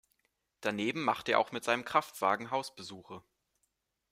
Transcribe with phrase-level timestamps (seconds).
[0.61, 3.21] Daneben machte er auch mit seinem Kraftwagen Hausbesuche.